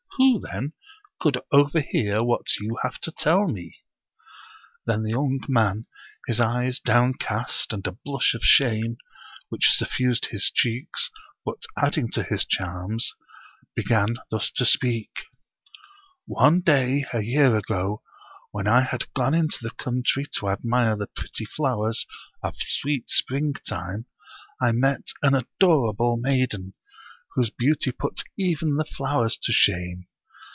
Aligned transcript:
Who, 0.17 0.39
then, 0.41 0.73
could 1.19 1.41
overhear 1.51 2.21
what 2.21 2.57
you 2.59 2.77
have 2.83 2.99
to 3.01 3.11
tell 3.11 3.47
me?" 3.47 3.77
Then 4.85 5.01
the 5.01 5.11
young 5.11 5.39
man, 5.47 5.87
his 6.27 6.39
eyes 6.39 6.77
downcast, 6.79 7.73
and 7.73 7.87
a 7.87 7.93
blush 8.05 8.35
of 8.35 8.43
shame, 8.43 8.97
which 9.49 9.71
suffused 9.71 10.27
his 10.27 10.51
cheeks, 10.51 11.09
but 11.43 11.63
adding 11.75 12.11
to 12.11 12.23
his 12.23 12.45
charms, 12.45 13.13
began 13.73 14.17
thus 14.29 14.51
to 14.51 14.65
speak:" 14.65 15.09
One 16.25 16.59
day, 16.61 17.05
a 17.13 17.21
year 17.23 17.57
ago, 17.57 18.03
when 18.51 18.67
I 18.67 18.81
had 18.83 19.11
gone 19.15 19.33
into 19.33 19.57
the 19.61 19.71
coun 19.71 20.03
try 20.05 20.25
to 20.37 20.49
admire 20.49 20.95
the 20.97 21.07
pretty 21.07 21.45
flowers 21.45 22.05
of 22.43 22.55
sweet 22.57 23.09
spring 23.09 23.53
time, 23.53 24.05
I 24.61 24.71
met 24.73 25.07
an 25.23 25.33
adorable 25.35 26.15
maiden, 26.17 26.73
whose 27.33 27.49
beauty 27.49 27.91
put 27.91 28.21
even 28.37 28.75
the 28.75 28.85
flowers 28.85 29.35
to 29.37 29.51
shame. 29.51 30.05